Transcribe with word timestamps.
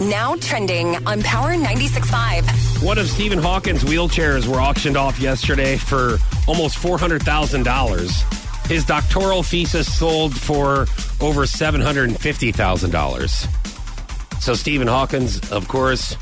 Now 0.00 0.36
trending 0.36 0.96
on 1.06 1.22
Power 1.22 1.54
96.5. 1.54 2.84
One 2.84 2.98
of 2.98 3.08
Stephen 3.08 3.38
Hawking's 3.38 3.82
wheelchairs 3.82 4.46
were 4.46 4.60
auctioned 4.60 4.98
off 4.98 5.18
yesterday 5.18 5.78
for 5.78 6.18
almost 6.46 6.76
$400,000. 6.78 8.66
His 8.66 8.84
doctoral 8.84 9.42
thesis 9.42 9.98
sold 9.98 10.36
for 10.36 10.82
over 11.20 11.46
$750,000. 11.46 14.42
So 14.42 14.54
Stephen 14.54 14.86
Hawkins, 14.86 15.50
of 15.50 15.66
course, 15.66 16.14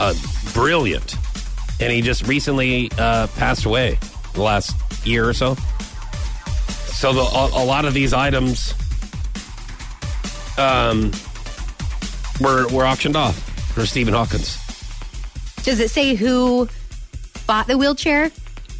uh, 0.00 0.14
brilliant. 0.52 1.14
And 1.80 1.92
he 1.92 2.02
just 2.02 2.26
recently 2.26 2.90
uh, 2.98 3.28
passed 3.28 3.66
away 3.66 4.00
the 4.34 4.42
last 4.42 4.74
year 5.06 5.28
or 5.28 5.32
so. 5.32 5.54
So 6.86 7.12
the, 7.12 7.20
a, 7.20 7.62
a 7.62 7.64
lot 7.64 7.84
of 7.84 7.94
these 7.94 8.12
items 8.12 8.74
um, 10.58 11.12
were, 12.40 12.66
were 12.68 12.84
auctioned 12.86 13.16
off 13.16 13.36
for 13.74 13.86
Stephen 13.86 14.14
Hawkins. 14.14 14.58
Does 15.62 15.78
it 15.80 15.90
say 15.90 16.14
who 16.14 16.68
bought 17.46 17.66
the 17.66 17.78
wheelchair? 17.78 18.30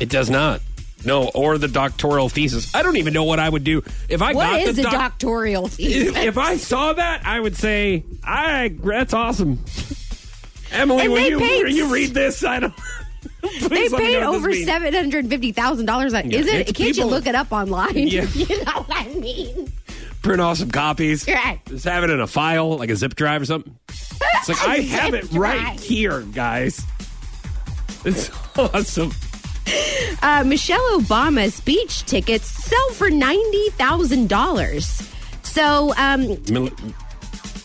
It 0.01 0.09
does 0.09 0.29
not. 0.30 0.60
No, 1.05 1.29
or 1.34 1.59
the 1.59 1.66
doctoral 1.69 2.29
thesis. 2.29 2.73
I 2.74 2.83
don't 2.83 2.96
even 2.96 3.12
know 3.12 3.24
what 3.24 3.41
I 3.41 3.48
would 3.48 3.65
do 3.65 3.83
if 4.09 4.23
I 4.23 4.33
What 4.34 4.51
got 4.51 4.60
is 4.60 4.77
the 4.77 4.83
a 4.83 4.84
doc- 4.84 4.93
doctoral 4.93 5.66
thesis? 5.69 6.10
If, 6.10 6.16
if 6.16 6.38
I 6.38 6.57
saw 6.57 6.93
that, 6.93 7.27
I 7.27 7.41
would 7.41 7.57
say, 7.57 8.05
"I 8.23 8.73
that's 8.83 9.12
awesome." 9.12 9.59
Emily, 10.71 11.02
And 11.05 11.12
will 11.12 11.21
you 11.21 11.38
paid- 11.41 11.62
will 11.65 11.71
you 11.73 11.93
read 11.93 12.15
this? 12.15 12.45
I 12.45 12.60
don't. 12.60 12.74
they 13.43 13.48
Please 13.69 13.93
let 13.93 14.01
me 14.01 14.07
paid 14.15 14.23
over 14.23 14.52
seven 14.55 14.95
hundred 14.95 15.29
fifty 15.29 15.51
thousand 15.51 15.87
dollars. 15.87 16.12
Is 16.15 16.24
Yeah, 16.46 16.55
it? 16.55 16.66
Can't 16.66 16.77
people- 16.77 17.05
you 17.05 17.05
look 17.07 17.27
it 17.27 17.34
up 17.34 17.51
online? 17.51 17.96
Yeah. 17.96 18.23
you 18.34 18.65
know 18.65 18.82
what 18.84 18.87
I 18.91 19.09
mean. 19.15 19.73
Print 20.23 20.41
off 20.41 20.59
some 20.59 20.71
copies. 20.71 21.27
Right. 21.27 21.61
Just 21.67 21.85
have 21.85 22.05
it 22.05 22.11
in 22.11 22.21
a 22.21 22.27
file, 22.27 22.77
like 22.79 22.91
a 22.91 22.97
zip 22.97 23.15
drive 23.17 23.43
or 23.43 23.47
something. 23.47 23.77
It's 23.89 24.49
like 24.49 24.63
I 24.67 24.77
have 24.80 25.15
it 25.15 25.30
right 25.33 25.79
here, 25.80 26.21
guys. 26.23 26.80
It's 28.05 28.30
awesome. 28.59 29.13
Uh, 30.23 30.43
Michelle 30.45 31.01
Obama's 31.01 31.55
speech 31.55 32.05
tickets 32.05 32.46
sell 32.46 32.91
for 32.91 33.11
ninety 33.11 33.69
thousand 33.71 34.29
dollars. 34.29 35.09
So, 35.43 35.93
um, 35.96 36.37
Mil- 36.51 36.71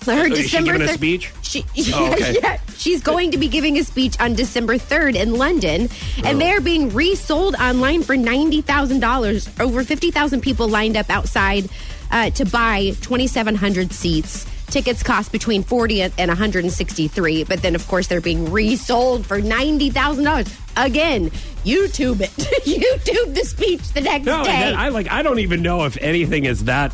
her 0.06 0.26
Is 0.28 0.38
she 0.38 0.44
December 0.44 0.74
giving 0.74 0.88
a 0.90 0.94
speech? 0.94 1.34
She, 1.42 1.66
Oh, 1.94 2.12
okay. 2.14 2.36
yeah, 2.42 2.60
she's 2.78 3.02
going 3.02 3.32
to 3.32 3.38
be 3.38 3.48
giving 3.50 3.78
a 3.78 3.84
speech 3.84 4.18
on 4.22 4.34
December 4.36 4.76
3rd 4.78 5.16
in 5.16 5.34
London, 5.36 5.90
and 6.24 6.40
they're 6.40 6.62
being 6.62 6.94
resold 6.94 7.56
online 7.56 8.04
for 8.04 8.16
$90,000. 8.16 9.60
Over 9.60 9.84
50,000 9.84 10.40
people 10.42 10.70
lined 10.70 10.96
up 10.96 11.10
outside 11.10 11.70
uh, 12.12 12.30
to 12.32 12.46
buy 12.46 12.92
2,700 13.02 13.92
seats. 13.92 14.46
Tickets 14.68 15.02
cost 15.02 15.32
between 15.32 15.64
40 15.64 16.02
and 16.02 16.14
163, 16.28 17.46
but 17.46 17.62
then, 17.62 17.74
of 17.74 17.88
course, 17.88 18.08
they're 18.08 18.20
being 18.20 18.52
resold 18.52 19.26
for 19.26 19.40
$90,000. 19.40 20.86
Again, 20.86 21.30
YouTube 21.64 22.20
it. 22.20 22.30
YouTube 22.66 23.34
the 23.34 23.46
speech 23.46 23.82
the 23.94 24.02
next 24.02 24.26
No, 24.26 24.44
day. 24.44 24.50
that, 24.52 24.76
I 24.76 24.90
like. 24.90 25.10
I 25.10 25.22
don't 25.24 25.40
even 25.40 25.62
know 25.62 25.86
if 25.86 25.98
anything 26.02 26.44
is 26.46 26.66
that 26.66 26.94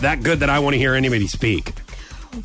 that 0.00 0.22
good 0.22 0.40
that 0.40 0.50
I 0.50 0.58
want 0.58 0.74
to 0.74 0.78
hear 0.78 0.94
anybody 0.94 1.26
speak. 1.26 1.72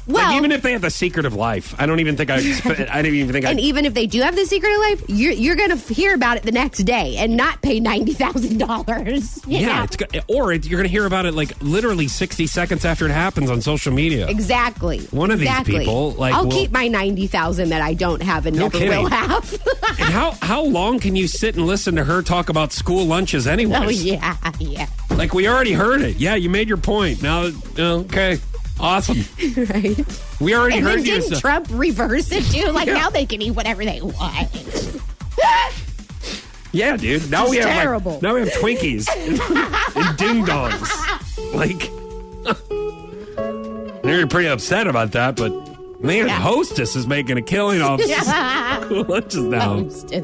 Well, 0.08 0.28
like 0.28 0.38
even 0.38 0.52
if 0.52 0.62
they 0.62 0.72
have 0.74 0.82
the 0.82 0.90
secret 0.90 1.26
of 1.26 1.34
life, 1.36 1.76
I 1.80 1.86
don't 1.86 2.00
even 2.00 2.18
think 2.18 2.30
I. 2.30 2.36
I 2.92 3.02
didn't 3.02 3.16
even 3.16 3.32
think 3.34 3.46
And 3.46 3.60
I. 3.60 3.62
even 3.62 3.86
if 3.86 3.94
they 3.94 4.08
do 4.08 4.22
have 4.22 4.36
the 4.36 4.46
secret 4.46 4.72
of 4.74 4.80
life, 4.80 5.04
you're, 5.08 5.32
you're 5.34 5.56
going 5.56 5.78
to 5.78 5.94
hear 5.94 6.14
about 6.16 6.38
it 6.38 6.44
the 6.44 6.52
next 6.52 6.80
day 6.80 7.18
and 7.18 7.36
not 7.38 7.62
pay 7.62 7.80
ninety 7.80 8.14
thousand 8.14 8.58
dollars. 8.58 9.40
Yeah, 9.48 9.86
or 10.28 10.54
it, 10.54 10.66
you're 10.66 10.78
going 10.80 10.88
to 10.88 10.92
hear 10.92 11.06
about 11.06 11.26
it 11.26 11.34
like 11.34 11.52
literally 11.62 12.08
60 12.08 12.48
seconds 12.48 12.86
after 12.86 13.06
it 13.06 13.12
happens 13.12 13.50
on 13.50 13.62
social 13.62 13.92
media. 13.92 14.28
exactly. 14.30 15.00
One 15.12 15.30
of 15.32 15.40
these 15.40 15.62
people, 15.64 16.12
like, 16.12 16.34
I'll 16.34 16.46
will- 16.46 16.52
keep 16.52 16.72
my 16.72 16.88
ninety 16.88 17.28
thousand 17.28 17.70
that 17.70 17.82
I 17.82 17.94
don't 17.94 18.22
have 18.22 18.46
and 18.46 18.56
No 18.56 18.64
never 18.64 18.78
kidding. 18.78 19.04
will 19.04 19.10
have. 19.10 19.62
And 20.00 20.10
how 20.14 20.32
how 20.42 20.64
long 20.64 21.00
can 21.00 21.16
you 21.16 21.28
sit 21.28 21.56
and 21.56 21.68
listen 21.68 21.96
to 21.98 22.04
her 22.04 22.22
talk 22.22 22.50
about 22.50 22.72
school 22.72 23.06
lunches 23.06 23.46
anyway? 23.46 23.78
oh 23.82 23.90
yeah, 23.90 24.36
yeah, 24.60 24.88
Like 25.12 25.34
we 25.34 25.48
already 25.48 25.74
heard 25.74 26.02
it. 26.02 26.16
Yeah, 26.18 26.36
you 26.36 26.50
made 26.50 26.68
your 26.70 26.78
point. 26.78 27.22
Now, 27.22 27.50
okay, 27.78 28.40
awesome. 28.80 29.18
right. 29.58 30.22
We 30.40 30.56
already 30.56 30.78
And 30.78 30.86
heard 30.88 31.04
didn't. 31.04 31.40
Trump 31.40 31.68
reverse 31.72 32.32
it 32.32 32.44
too? 32.46 32.72
Like 32.72 32.88
Yeah. 32.88 32.94
now 32.96 33.10
they 33.10 33.26
can 33.26 33.42
eat 33.42 33.52
whatever 33.52 33.84
they 33.86 34.02
want. 34.02 34.50
Yeah, 36.74 36.96
dude. 36.96 37.30
Now 37.30 37.44
It's 37.44 37.52
we 37.52 37.58
have 37.58 38.06
like- 38.06 38.22
now 38.22 38.34
we 38.36 38.40
have 38.42 38.50
Twinkies 38.54 39.06
and, 39.16 39.40
and 39.98 40.18
ding 40.18 40.46
dongs. 40.46 40.88
Like, 41.54 41.90
you're 44.06 44.26
pretty 44.28 44.48
upset 44.48 44.88
about 44.88 45.12
that, 45.12 45.36
but 45.36 45.52
man, 46.02 46.28
Yeah. 46.28 46.40
Hostess 46.40 46.96
is 46.96 47.08
making 47.08 47.38
a 47.38 47.42
killing 47.42 47.82
off 47.82 48.00
Yeah. 48.06 48.88
lunches 48.90 49.36
now. 49.44 49.80
Hostess. 49.84 50.24